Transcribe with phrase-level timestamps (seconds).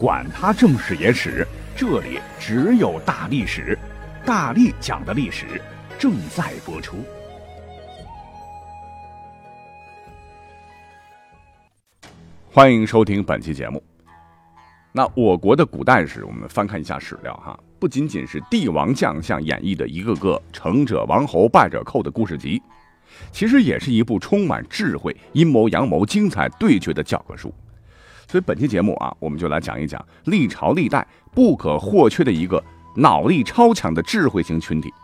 [0.00, 3.78] 管他正史野史，这里只有大历史，
[4.24, 5.60] 大力讲的历史
[5.98, 7.04] 正在播出。
[12.50, 13.82] 欢迎收听本期节目。
[14.90, 22.62] 那我国的古代史，我们翻看一下史料哈，不仅仅是帝王将相演绎的一个个成者王侯败者寇的故事集，
[23.30, 27.54] 其实也是一部充满智慧、阴谋阳谋、精彩对决的教科书。
[28.30, 32.62] 所以本期节目啊，我们就来讲一讲历朝历代不可或缺的一个
[32.94, 34.94] 脑力超强的智慧型群体。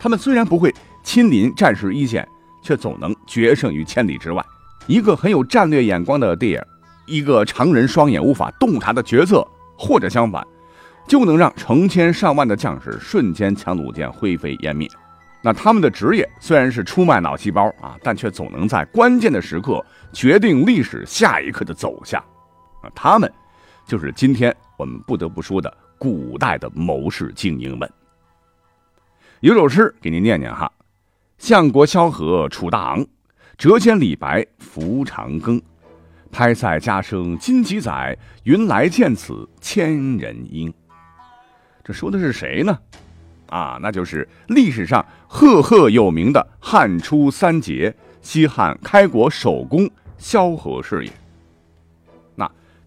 [0.00, 2.26] 他们虽然不会亲临战事一线，
[2.62, 4.42] 却总能决胜于千里之外。
[4.86, 6.62] 一个很有战略眼光的电影。
[7.04, 10.42] 一个常人双眼无法洞察的角色，或者相反，
[11.06, 14.88] 就能让成千上万的将士瞬间将弩箭灰飞烟灭。
[15.42, 19.84] 那他们的职业虽然是出卖脑细胞啊，但却总能在关键的时刻
[20.14, 22.24] 决定历史下一刻的走向。
[22.84, 23.30] 啊，他们
[23.86, 27.90] 就是今天我们不得不说的古代的谋士精英们。
[29.40, 30.70] 有首诗给您念念哈：
[31.38, 33.06] 相国萧何楚大昂，
[33.58, 35.60] 谪仙李白扶长庚。
[36.30, 40.72] 拍塞家声今几载，云来见此千人应。
[41.84, 42.76] 这说的是谁呢？
[43.46, 51.12] 啊，那就是历史上赫赫有名的汉初三杰、西汉开国首功萧何是也。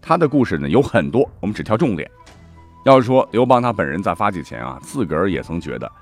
[0.08, 2.10] 他的故事呢有很多，我们只挑重点。
[2.84, 5.92] 要说刘邦他本人在发迹前啊，自个儿也曾觉得，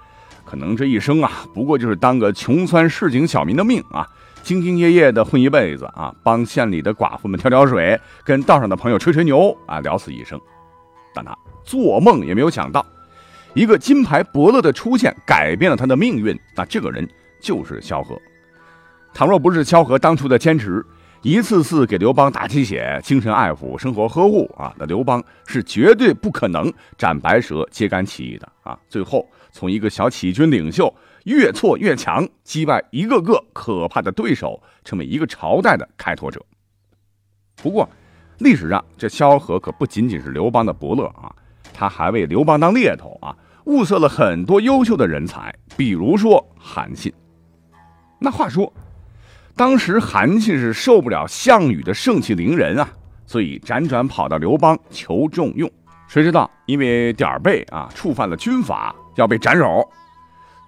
[0.44, 4.06] 可能这一生啊，不过就是当个穷酸市井小民的命啊。
[4.44, 10.40] 兢兢业业的混一辈子啊，帮县里的寡妇们挑挑水，跟道上的朋友吹吹牛啊，了此一生。
[11.12, 12.86] 但他做梦也没有想到，
[13.54, 16.38] 一个金牌伯乐的出现改变了他的命运。
[16.54, 17.08] 那这个人
[17.40, 18.16] 就是萧何。
[19.12, 20.86] 倘若不是萧何当初的坚持，
[21.26, 28.78] 一次次给刘邦打鸡血、精神爱抚、生活呵护啊，那刘邦是绝对不可能斩白蛇、揭竿起义的啊。
[28.88, 30.94] 最后从一个小起义军领袖。
[31.24, 36.40] 越挫越强，击败一个个可怕的对手，成为一个朝代的开拓者。
[37.56, 37.88] 不过，
[38.38, 41.34] 历史上这萧何可不仅仅是刘邦的伯乐啊，
[41.74, 47.12] 他还为刘邦当猎头啊，物色了很多优秀的人才，比如说韩信。
[48.20, 48.72] 那话说，
[49.56, 52.86] 当时韩信是受不了项羽的盛气凌人啊，
[53.24, 55.70] 所以辗转跑到刘邦求重用。
[56.06, 59.82] 谁知道因为点儿背啊，触犯了军法，要被斩首。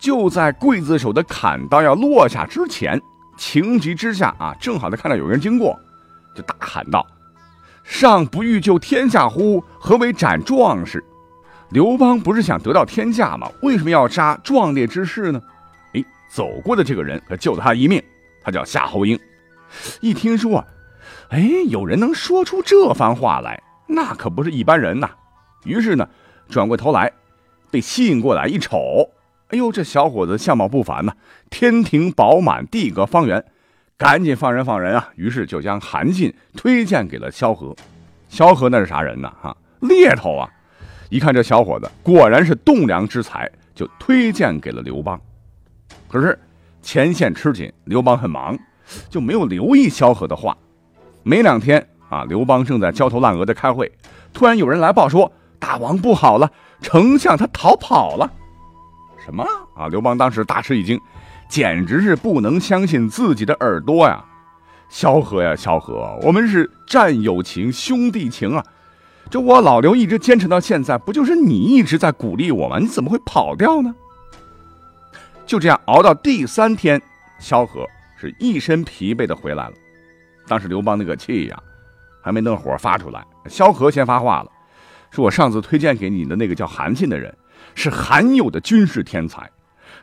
[0.00, 2.98] 就在刽子手的砍刀要落下之前，
[3.36, 5.78] 情急之下啊，正好他看到有人经过，
[6.34, 7.06] 就大喊道
[7.84, 9.62] ：“上不欲救天下乎？
[9.78, 11.04] 何为斩壮士？”
[11.70, 13.50] 刘邦不是想得到天下吗？
[13.60, 15.42] 为什么要杀壮烈之士呢？
[15.92, 18.02] 哎，走过的这个人可救了他一命，
[18.42, 19.18] 他叫夏侯婴。
[20.00, 20.64] 一听说，
[21.30, 25.10] 哎，有人能说出这番话来，那可不是一般人呐。
[25.64, 26.08] 于是呢，
[26.48, 27.12] 转过头来，
[27.70, 29.10] 被吸引过来一瞅。
[29.48, 31.12] 哎呦，这小伙子相貌不凡呐，
[31.50, 33.44] 天庭饱满，地阁方圆，
[33.96, 35.10] 赶紧放人放人啊！
[35.16, 37.74] 于是就将韩信推荐给了萧何。
[38.28, 39.32] 萧何那是啥人呢？
[39.40, 40.50] 哈，猎头啊！
[41.08, 45.18] 一看这小伙子果然是栋梁之才，就推荐给了刘邦。
[46.06, 46.38] 可是
[46.88, 48.58] 前线吃紧，刘邦很忙，
[49.10, 50.56] 就没有留意萧何的话。
[51.22, 53.92] 没两天啊，刘邦正在焦头烂额的开会，
[54.32, 56.50] 突然有人来报说，大王不好了，
[56.80, 58.32] 丞相他逃跑了。
[59.22, 59.44] 什么
[59.76, 59.86] 啊！
[59.88, 60.98] 刘邦当时大吃一惊，
[61.46, 64.24] 简直是不能相信自己的耳朵呀！
[64.88, 68.64] 萧何呀，萧何，我们是战友情、兄弟情啊！
[69.28, 72.78] 这我老刘一直坚持到现在，不就是你一直在鼓励我吗？
[72.78, 73.94] 你怎么会跑掉呢？
[75.48, 77.00] 就这样熬到第三天，
[77.38, 77.86] 萧何
[78.18, 79.72] 是一身疲惫的回来了。
[80.46, 81.58] 当时刘邦那个气呀，
[82.22, 84.52] 还没等火发出来，萧何先发话了，
[85.10, 87.34] 说我上次推荐给你的那个叫韩信的人。
[87.74, 89.50] 是罕有的军事天才，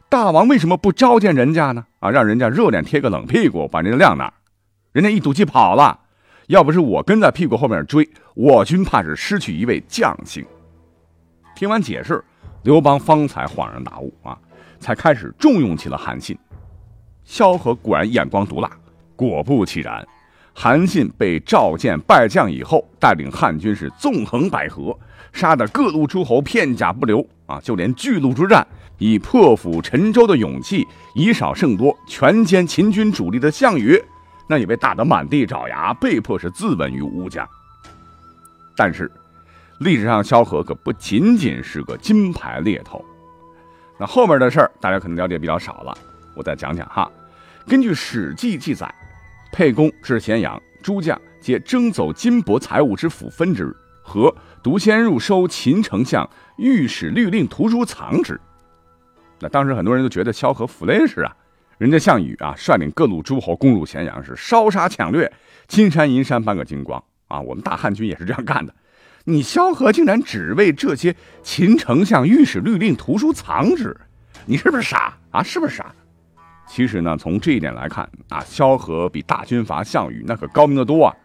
[0.10, 1.86] 大王为什么不召见人家呢？
[2.00, 4.34] 啊，让人家热脸贴个冷屁股，把人家晾那儿，
[4.94, 6.00] 人家一赌气跑了。
[6.48, 10.46] 要不是我跟在屁股后面追，我军怕是失去一位将星。
[11.56, 12.24] 听完解释，
[12.64, 14.38] 刘邦方才恍然大悟啊，
[14.80, 16.38] 才开始重用起了韩信。
[17.24, 18.70] 萧何果然眼光毒辣，
[19.16, 20.08] 果不其然，
[20.54, 24.98] 韩信被召见拜将以后，带领汉军是纵横捭阖。
[25.34, 27.60] 杀得各路诸侯片甲不留啊！
[27.60, 28.66] 就连巨鹿之战，
[28.98, 34.02] 以破釜沉舟的勇气，以少胜多，全歼秦军主力的项羽，
[34.48, 37.46] 那也被打得满地找牙，被迫是自刎于乌江。
[38.78, 39.12] 但是，
[39.80, 43.04] 历史上萧何可不仅仅是个金牌猎头。
[43.98, 45.98] 那后面的事儿，大家可能了解比较少了，
[46.36, 47.10] 我再讲讲哈。
[47.68, 48.94] 根据《史记》记载，
[49.52, 53.76] 沛公至咸阳，诸将皆征走金帛财物之府分之。
[54.08, 54.32] 和
[54.62, 58.40] 独先入收秦丞相御史律令图书藏之。
[59.40, 61.36] 那当时很多人都觉得萧何服雷是啊，
[61.80, 65.34] 人家项羽啊率领各路诸侯攻入咸阳，是烧杀抢掠，
[65.68, 67.04] 金山银山半个精光
[67.36, 67.42] 啊。
[67.42, 68.74] 我们大汉军也是这样干的。
[69.26, 73.96] 你萧何竟然只为这些秦丞相御史律令图书藏之，
[74.46, 75.42] 你是不是傻啊？
[75.42, 75.88] 是不是傻？
[76.68, 81.16] 其实呢，从这一点来看啊，萧何比大军阀项羽那可高明的多啊。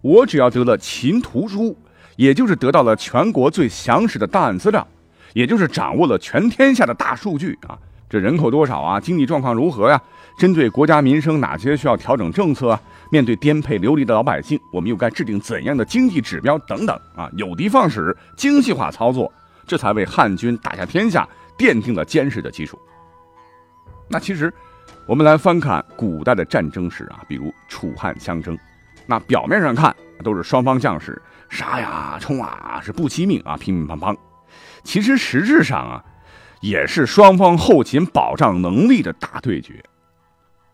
[0.00, 1.76] 我只要得了秦图书，
[2.16, 4.86] 也就是得到了全国最详实的档案资料，
[5.32, 7.78] 也就是掌握了全天下的大数据啊。
[8.08, 8.98] 这人口多少啊？
[8.98, 10.02] 经济状况如何呀？
[10.36, 12.80] 针对国家民生哪些需要调整政策啊？
[13.10, 17.28] 面对颠沛流离的老百姓，我们又该制定怎样的经济指标等等啊？
[17.36, 19.32] 有的放矢，精细化操作，
[19.66, 21.28] 这才为汉军打下天下
[21.58, 22.78] 奠定了坚实的基础。
[24.08, 24.52] 那其实，
[25.06, 28.56] 我们来翻看古代的战争史啊，比如楚汉相争，
[29.06, 34.16] 那表面上看都是双方将士杀呀冲啊，是不惜命啊，乒乒乓乓。
[34.84, 36.04] 其实实质上啊，
[36.60, 39.82] 也是双方后勤保障能力的大对决。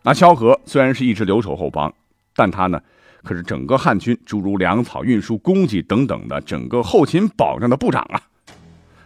[0.03, 1.93] 那萧何虽然是一直留守后方。
[2.39, 2.79] 但他呢，
[3.23, 8.21] 可是整个汉军诸如粮草运输、供给等等的整个后勤保障的部长啊。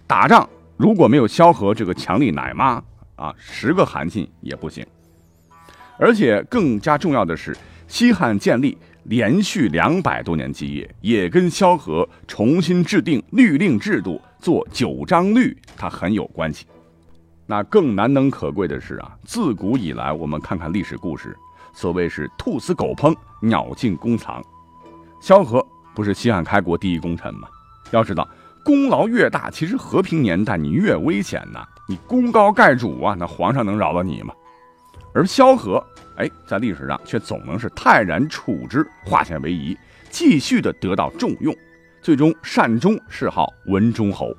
[0.06, 2.84] 打仗如果没有萧何这个强力奶妈
[3.16, 4.86] 啊，十个韩信也不行。
[5.98, 7.56] 而且更加重要的是，
[7.88, 16.66] 西汉建立连续两百多年基业，也跟萧何重新制定律令制度、做九章律，它很有关系。
[17.52, 21.38] 那更难能可贵的是啊，自古以来，我们看看历史故事。
[21.74, 24.42] 所谓是兔死狗烹，鸟尽弓藏。
[25.20, 25.62] 萧何
[25.94, 27.50] 不是西汉开国第一功臣吗？
[27.92, 28.26] 要知道，
[28.64, 31.68] 功劳越大，其实和平年代你越危险呐。
[31.90, 34.34] 你功高盖主啊，那皇上能饶了你吗？
[35.14, 39.78] 而萧何，哎，在历史上却总能是泰然处之，化险为夷，
[40.10, 41.54] 继续的得到重用，
[42.02, 44.34] 最终善终，谥号文忠侯。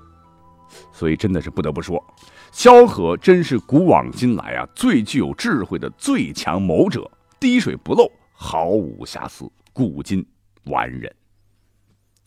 [0.92, 2.02] 所以真的是不得不说，
[2.50, 7.10] 萧何真是古往今来啊最具有智慧的最强谋者。
[7.40, 10.24] 滴水不漏，毫无瑕疵，古今
[10.66, 11.12] 完人。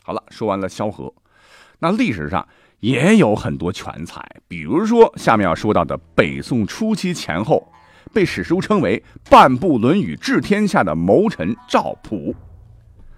[0.03, 1.13] 好了，说完了萧何，
[1.79, 2.45] 那历史上
[2.81, 7.71] 也有很多全才，比如说下面要说到的北宋初期前后，
[8.13, 12.35] 被史书称为“半部论语治天下”的谋臣赵普。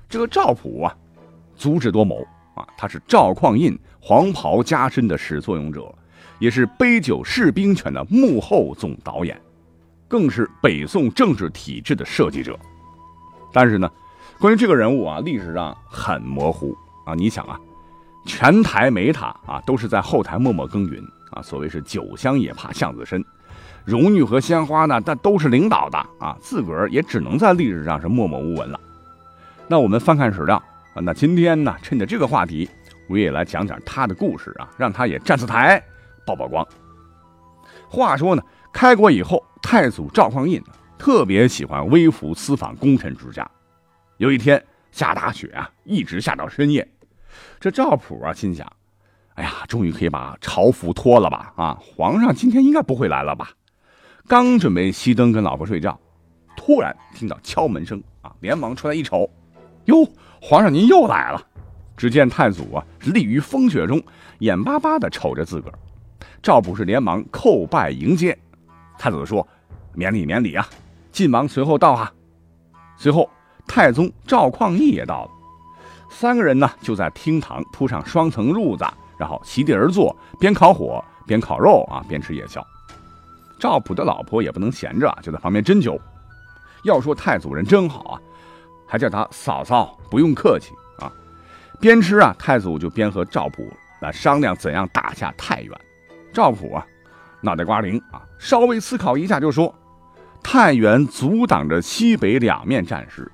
[0.08, 0.96] 这个赵普啊，
[1.56, 3.78] 足智多谋啊，他是赵匡胤
[4.08, 5.94] 黄袍加身的始作俑者，
[6.40, 9.38] 也是杯酒释兵权的幕后总导演。
[10.08, 12.58] 更是北宋政治体制的设计者，
[13.52, 13.92] 但是呢，
[14.40, 16.74] 关于这个人物啊，历史上很模糊
[17.06, 17.14] 啊。
[17.16, 17.60] 你想啊，
[18.26, 21.42] 全台没他啊，都是在后台默默耕耘啊。
[21.42, 23.22] 所谓是酒香也怕巷子深，
[23.84, 28.80] 荣誉和鲜花呢，但都是领导的啊，自个儿也只能在历史上是默默无闻了。
[29.68, 30.56] 那我们翻看史料
[30.94, 32.70] 啊，那今天呢，趁着这个话题，
[33.08, 35.82] 我也来讲讲他的故事啊，让他也站次台
[36.26, 36.68] 曝曝光。
[37.90, 39.44] 话说呢，开国以后。
[39.60, 40.64] 太祖赵匡胤
[40.98, 43.46] 特别喜欢微服私访功臣之家。
[44.16, 46.88] 有一天下大雪啊，一直下到深夜。
[47.60, 48.66] 这赵普啊，心想：
[49.34, 51.52] 哎呀，终于可以把朝服脱了吧？
[51.58, 53.50] 啊，皇上今天应该不会来了吧？
[54.26, 56.00] 刚准备熄灯跟老婆睡觉，
[56.56, 59.30] 突然听到敲门声啊，连忙出来一瞅，
[59.86, 60.08] 哟，
[60.42, 61.46] 皇上您又来了！
[61.98, 64.02] 只见太祖啊，立于风雪中，
[64.40, 65.78] 眼巴巴的瞅着自个儿。
[66.42, 68.38] 赵普是连忙叩拜迎接。
[68.98, 69.46] 太祖说。
[69.94, 70.70] 免礼免礼啊！
[71.12, 72.14] 晋王随后到啊，
[72.98, 73.28] 随后
[73.66, 75.32] 太宗赵匡胤也到了，
[76.08, 78.86] 三个人呢就在厅堂铺上双层褥子，
[79.18, 82.64] 然后席地而坐，边烤火边烤肉啊，边吃夜宵。
[83.60, 86.00] 赵普的老婆也不能闲着，就在旁边斟酒。
[86.84, 88.22] 要说太祖人真好啊，
[88.86, 90.76] 还叫他嫂嫂，不用客气。
[91.80, 95.72] 边吃啊，太祖就边和赵普来商量怎样打下太原。
[96.34, 96.86] 赵普啊，
[97.42, 99.74] 脑袋瓜灵啊，稍微思考一下就说。
[100.44, 103.30] 太原阻挡着西北两面战事，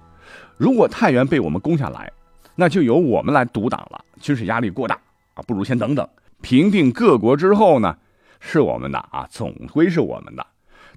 [0.57, 2.11] 如果太原被我们攻下来，
[2.55, 4.97] 那就由我们来独挡了，军事压力过大
[5.35, 6.07] 啊，不如先等等，
[6.41, 7.95] 平定各国之后呢，
[8.39, 10.47] 是我们的啊，总归是我们的。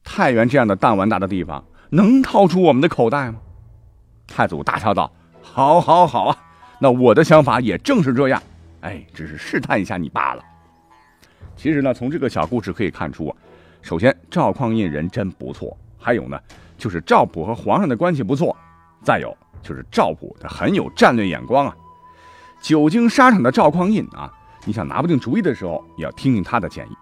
[0.03, 3.41] 太原这样的弹丸大的地方，能掏出我们的口袋吗？
[4.27, 5.13] 太祖大笑道
[5.43, 6.37] ：“好，好，好啊，
[6.79, 8.43] 那我的想法也正是这样，
[8.81, 10.43] 哎，只是试探一下你罢了。”
[11.57, 13.37] 其实呢，从这个小故事可以看出啊，
[13.81, 15.77] 首先赵匡胤人真不错。
[15.99, 16.39] 还有呢，
[16.77, 18.55] 就是赵普和皇上的关系不错，
[19.03, 21.75] 再有就是赵普他很有战略眼光啊。
[22.61, 24.31] 久经沙场的赵匡胤啊，
[24.65, 26.97] 你想拿不定主意的时候，也要听听他的建议。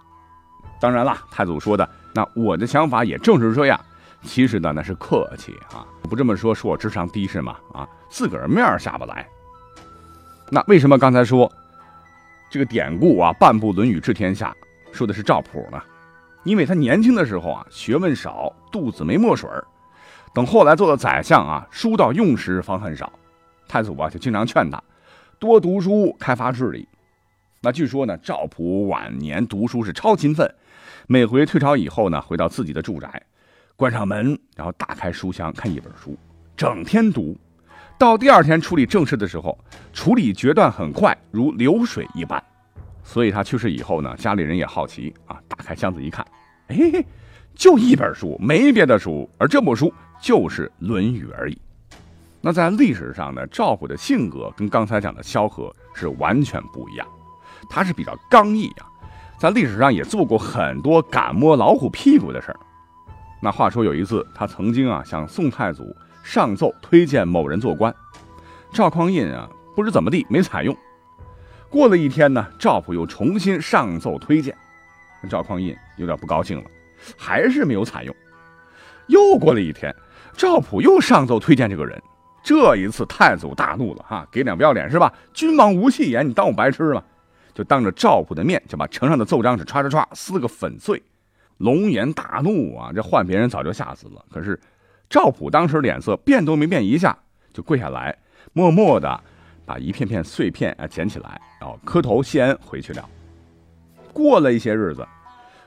[0.80, 3.78] 当然了，太祖说的那我的想法也正是这样，
[4.22, 7.56] 其实呢那是客气啊，不这么说，说我智商低是吗？
[7.72, 9.28] 啊，自个儿面下不来。
[10.50, 11.50] 那为什么刚才说
[12.50, 14.54] 这个典故啊，半部《论语》治天下，
[14.92, 15.82] 说的是赵普呢？
[16.44, 19.48] 因为他年轻的时候啊，学问少，肚子没墨水
[20.34, 23.10] 等后来做了宰相啊，书到用时方恨少，
[23.66, 24.80] 太祖啊就经常劝他
[25.38, 26.86] 多读书，开发智力。
[27.62, 30.54] 那据说呢，赵普晚年读书是超勤奋，
[31.06, 33.22] 每回退朝以后呢，回到自己的住宅，
[33.74, 36.16] 关上门，然后打开书箱看一本书，
[36.54, 37.34] 整天读。
[37.96, 39.58] 到第二天处理正事的时候，
[39.92, 42.42] 处理决断很快，如流水一般。
[43.02, 46.26] 所以他去世以后呢，家里人也好奇啊，打开箱子一看，
[46.68, 47.04] 哎，
[47.54, 51.58] 就一本书，没别的书，而这部书就是《论语》而已。
[52.40, 57.06] 那在历史上呢，赵普的性格跟刚才讲的萧何是完全不一样，
[57.70, 58.86] 他是比较刚毅啊，
[59.38, 62.58] 在历史上也做过很多敢摸老虎屁股的事儿。
[63.40, 65.94] 那话说有一次，他曾经啊向宋太祖。
[66.24, 67.94] 上奏推荐某人做官，
[68.72, 70.74] 赵匡胤啊不知怎么地没采用。
[71.68, 74.56] 过了一天呢，赵普又重新上奏推荐，
[75.28, 76.64] 赵匡胤有点不高兴了，
[77.16, 78.16] 还是没有采用。
[79.06, 79.94] 又过了一天，
[80.34, 82.02] 赵普又上奏推荐这个人，
[82.42, 85.12] 这一次太祖大怒了哈，给脸不要脸是吧？
[85.34, 87.04] 君王无戏言，你当我白痴吗？
[87.52, 91.02] 就当着赵普的面就把呈上的奏章纸唰唰唰撕个粉碎，
[91.58, 92.90] 龙颜大怒啊！
[92.94, 94.58] 这换别人早就吓死了，可是。
[95.08, 97.16] 赵普当时脸色变都没变一下，
[97.52, 98.16] 就跪下来，
[98.52, 99.20] 默默的
[99.64, 103.08] 把一片片碎片啊捡起来，然后磕头谢恩回去了。
[104.12, 105.06] 过了一些日子，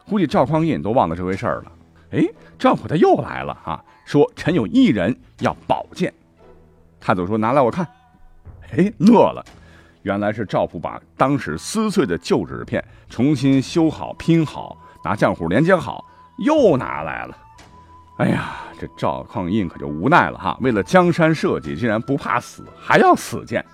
[0.07, 1.71] 估计赵匡胤都忘了这回事了。
[2.11, 2.25] 哎，
[2.57, 6.13] 赵普他又来了哈，说臣有一人要宝剑。
[6.99, 7.87] 太祖说拿来我看。
[8.71, 9.45] 哎，乐了，
[10.01, 16.03] 原来是赵普把当时撕碎的旧纸片重新修好拼好，拿浆糊连接好，
[16.39, 17.37] 又拿来了。
[18.17, 20.57] 哎呀，这赵匡胤可就无奈了哈！
[20.61, 23.65] 为了江山社稷，竟然不怕死，还要死谏，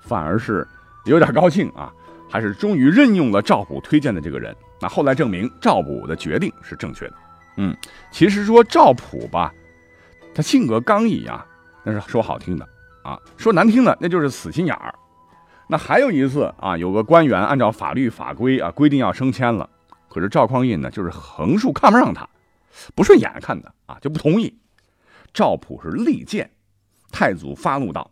[0.00, 0.66] 反而是
[1.04, 1.92] 有点高兴啊！
[2.30, 4.54] 还是终于任用了赵普推荐的这个人。
[4.80, 7.14] 那后来证明赵普的决定是正确的。
[7.56, 7.76] 嗯，
[8.10, 9.52] 其实说赵普吧，
[10.34, 11.46] 他性格刚毅啊，
[11.82, 12.68] 那是说好听的
[13.02, 14.94] 啊；说难听的，那就是死心眼儿。
[15.68, 19.68] 那还有一次啊，有个官员按照法律法规啊规定要升迁了，
[20.08, 22.28] 可是赵匡胤呢，就是横竖看不上他。
[22.94, 24.58] 不顺眼看的啊，就不同意。
[25.32, 26.50] 赵普是利剑，
[27.10, 28.10] 太祖发怒道：“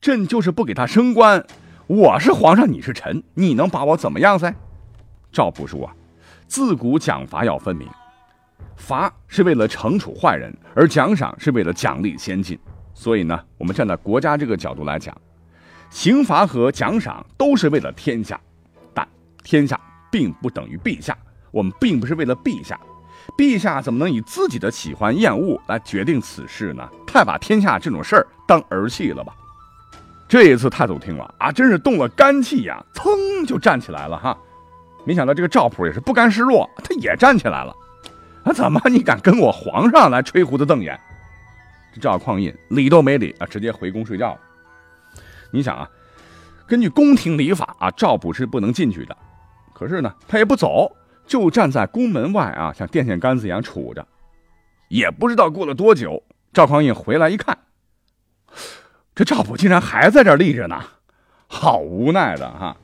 [0.00, 1.46] 朕就是不给他升官，
[1.86, 4.54] 我是皇上，你是臣，你能把我怎么样噻？”
[5.32, 5.94] 赵普说：“啊，
[6.46, 7.88] 自古奖罚要分明，
[8.76, 12.58] 罚是为了惩处坏人，而奖赏是为了奖励先进。
[12.92, 15.16] 所以呢，我们站在国家这个角度来讲，
[15.88, 18.38] 刑罚和奖赏都是为了天下，
[18.92, 19.08] 但
[19.42, 19.80] 天下
[20.10, 21.16] 并不等于陛下，
[21.50, 22.78] 我们并不是为了陛下。”
[23.36, 26.88] 陛下怎么能以自己的喜欢厌恶来决定此事呢？
[27.06, 29.34] 太把天下这种事儿当儿戏了吧！
[30.28, 34.36] 这一次太祖听了啊，真是动了肝气呀，噌就站起来了哈。
[35.04, 37.74] 没想到这个赵普也是不甘示弱，他也站起来了。
[38.44, 40.98] 啊，怎么你敢跟我皇上来吹胡子瞪眼？
[41.94, 44.40] 这赵匡胤理都没理啊，直接回宫睡觉了。
[45.50, 45.88] 你想啊，
[46.66, 49.16] 根据宫廷礼法啊，赵普是不能进去的，
[49.72, 50.90] 可是呢，他也不走。
[51.30, 54.04] 就站在宫门外啊，像电线杆子一样杵着。
[54.88, 56.20] 也不知道过了多久，
[56.52, 57.56] 赵匡胤回来一看，
[59.14, 60.82] 这赵普竟然还在这立着呢，
[61.46, 62.76] 好无奈的哈。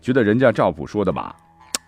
[0.00, 1.36] 觉得人家赵普说的吧，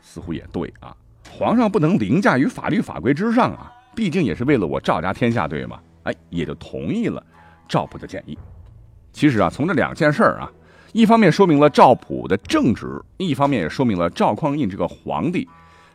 [0.03, 0.95] 似乎也对啊。
[1.31, 5.81] 皇上不能凌驾于法律法规之上啊，毕竟也是为了我赵家天下，对吗？
[6.03, 7.25] 哎，也就同意了
[7.67, 8.39] 赵普的建议。
[9.15, 10.53] 其实啊，从这两件事儿啊，
[10.93, 15.49] 一方面说明了赵普的正直，一方面也说明了赵匡胤这个皇帝。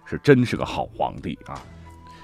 [0.10, 1.60] 是真是个好皇帝啊！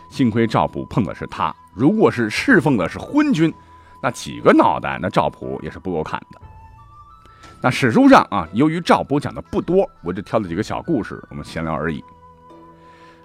[0.09, 3.53] 幸亏赵普碰的是他，如果是侍奉的是昏君，
[4.01, 6.39] 那几个脑袋那赵普也是不够砍的。
[7.61, 12.03] 那史书上啊，由于赵普讲的不多，我就挑了几个小故事，我们闲聊而已。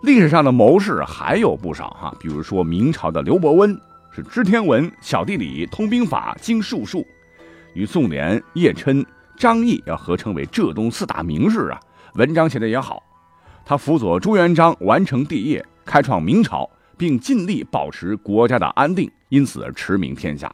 [0.02, 3.78] 历史上的谋士还有不少哈，比如说明朝的刘伯温
[4.10, 7.06] 是知天文、晓地理、通兵法、精术数，
[7.74, 9.04] 与宋濂、叶琛、
[9.36, 11.80] 张毅要合称为浙东四大名士啊，
[12.14, 13.02] 文章写的也好。
[13.68, 20.50] 他辅佐朱元璋完成帝业，开创明朝，并尽力保持国家的安定，因此而驰名天下，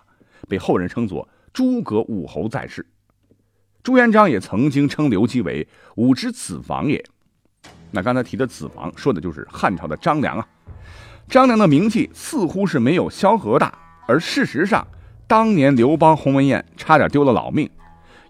[0.48, 2.84] 被后人称作诸葛武侯在世。
[3.84, 7.04] 朱元璋也曾经称刘基为武之子房也。
[7.92, 10.44] 那刚才提的子房，说的就是汉朝的张良啊。
[11.28, 13.72] 张良的名气似乎是没有萧何大，
[14.08, 14.84] 而事实上，
[15.28, 17.70] 当年刘邦鸿门宴差点丢了老命，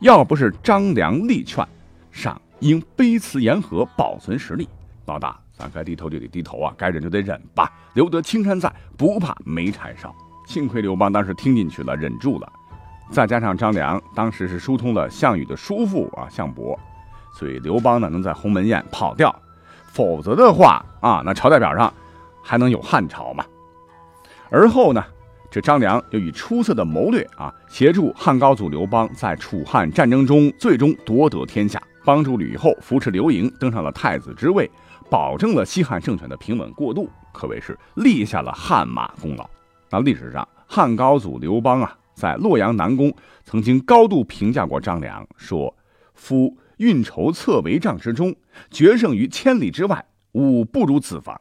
[0.01, 1.67] 要不是张良力劝，
[2.13, 2.39] 上。
[2.65, 4.67] 应卑辞言和，保存实力。
[5.05, 7.71] 老大，咱该低头就得低头啊，该忍就得忍吧。
[7.93, 10.15] 留得青山在，不怕没柴烧。
[10.47, 12.51] 幸亏刘邦当时听进去了，忍住了。
[13.11, 16.79] 再加上张良当时是疏通了项羽的叔父啊项伯，
[17.35, 19.35] 所以刘邦呢能在鸿门宴跑掉，
[19.85, 21.93] 否则的话啊，那朝代表上
[22.43, 23.45] 还能有汉朝吗？
[24.49, 25.05] 而后呢，
[25.51, 34.71] 这张良又以出色的谋略啊，协助汉高祖刘邦在楚汉战争中最终夺得天下，帮助吕后扶持刘盈登上了太子之位，
[35.11, 39.49] 保证了西汉政权的平稳过渡，可谓是立下了汗马功劳。
[39.91, 41.97] 那历史上，汉高祖刘邦啊。
[42.15, 45.75] 在洛阳南宫，曾经高度评价过张良，说
[46.15, 48.33] ：“夫运筹策帷帐之中，
[48.71, 51.41] 决胜于千里之外，吾不如此防。”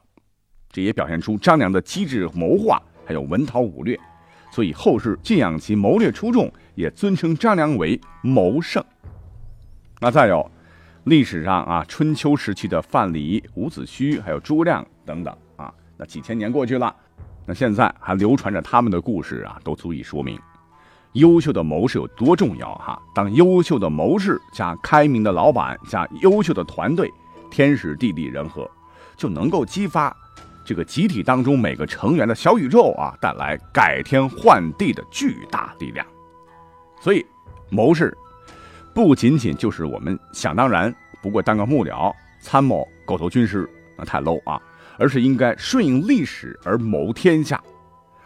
[0.73, 3.95] 这也表现出张良的机智谋划，还有文韬武略。
[4.51, 8.83] 所以后世敬仰其谋略出众，也尊称张良为谋圣。
[9.99, 10.49] 那再有，
[11.05, 16.95] 历史上啊，春秋时期的范蠡、伍子胥，还有诸葛亮等等啊，那几千年过去了，
[17.45, 20.39] 那现在还流传着他们的故事啊，都足以说明。
[21.13, 22.99] 优秀的谋士有多重要哈？
[23.13, 27.11] 当优秀的谋士加开明的老板加优秀的团队，
[27.51, 28.69] 天时地利人和，
[29.17, 30.15] 就能够激发
[30.65, 36.07] 这个集体当中每个成员的小宇宙啊，带来改天换地的巨大力量。
[37.01, 37.25] 所以，
[37.69, 38.17] 谋士
[38.93, 44.61] 不仅仅就是我们想当然不过当个幕僚、参谋、狗头军师，那太 low 啊，
[44.99, 47.61] 而是应该顺应历史而谋天下，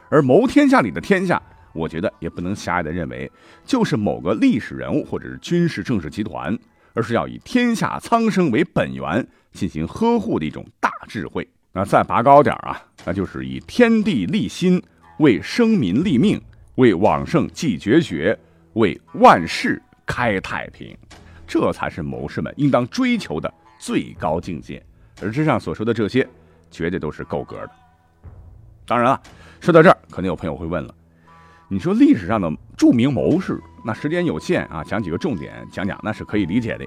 [0.09, 1.41] 而谋天下里的天下。
[1.73, 3.31] 我觉得也不能狭隘的认为，
[3.63, 6.57] 就是某个历史人物或者是军事政治集团，
[6.93, 11.47] 而是要以天下苍生为本源进行呵护的一种大智慧。
[11.71, 14.81] 那再拔高点啊，那就是以天地立心，
[15.19, 16.41] 为生民立命，
[16.75, 18.37] 为往圣继绝学，
[18.73, 20.97] 为万世开太平，
[21.45, 24.83] 这才是谋士们应当追求的最高境界。
[25.21, 26.27] 而之上所说的这些，
[26.71, 27.69] 绝对都是够格的。
[28.87, 29.21] 当然了，
[29.59, 30.95] 说到这儿，可能有朋友会问了。
[31.67, 36.85] 你说历史上的著名谋士，那时间有限啊，讲几个重点讲讲，那是可以理解的。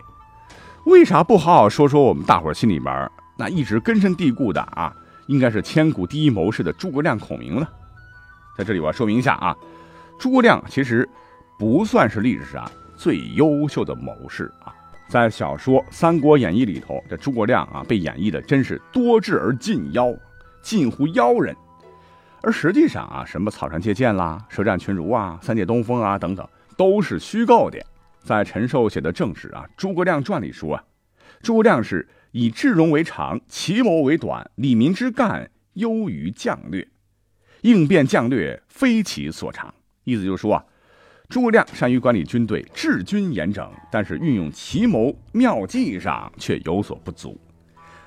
[0.87, 4.91] 为啥不好好说说我们大伙心里边那一直根深蒂固的啊，
[5.27, 7.69] 应该是千古第一谋士的诸葛亮、孔明呢？
[8.57, 9.55] 在这里我要说明一下啊，
[10.19, 11.07] 诸葛亮其实
[11.59, 14.75] 不算是历史上最优秀的谋士啊，
[15.09, 20.15] 在小说《三国演义》里头，这诸葛亮啊被演绎的真是多智而近妖，
[20.61, 21.57] 近乎妖人。
[22.43, 27.83] 而实际上啊，什么草船借箭啦、舌战群儒啊、三借东风啊等等，都是虚构的。
[28.23, 30.85] 在陈寿写的正史啊《诸葛亮传》里说啊，
[31.41, 36.87] 诸葛亮是以智容为长，奇谋为短，理民之干优于将略，
[37.63, 39.75] 应变将略非其所长。
[40.05, 40.65] 意思就是说啊，
[41.31, 47.39] 诸葛亮善于管理军队，治军严整，但是运用奇谋妙计上却有所不足。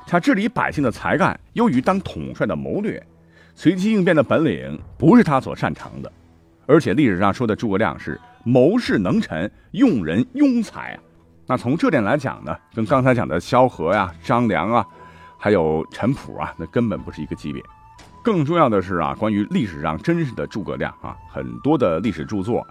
[0.05, 3.01] 他治理百姓的才干优于当统帅的谋略。
[3.55, 6.11] 随机应变的本领不是他所擅长的，
[6.65, 10.99] 而且历史上说的诸葛亮是谋事能臣，用人庸才啊。
[11.47, 14.85] 那从这点来讲呢，跟刚才讲的萧何呀、张良啊，
[15.37, 17.63] 还有陈普啊，那根本不是一个级别。
[18.21, 22.67] 更重要的是啊，关于历史上真实的诸葛亮啊，很多的历史著作，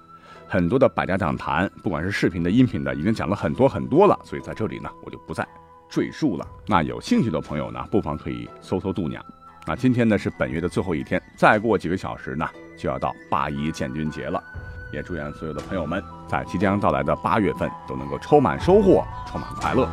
[0.53, 4.21] 很多的百家讲坛，不管是视频的、音频的，已经讲了很多很多了。
[4.23, 5.49] 所以在这里呢，我就不再
[5.89, 6.47] 赘述了。
[6.67, 9.25] 那有兴趣的朋友呢，不妨可以搜搜度娘。
[9.67, 14.45] 那今天呢是本月的最后一天，再过几个小时呢就要到八一建军节了，
[14.93, 19.87] 也祝愿所有的朋友们在即将到来的八月份都能够充满收获，充满快乐。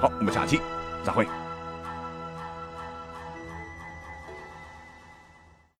[0.00, 0.60] 好，我们下期
[1.02, 1.26] 再会。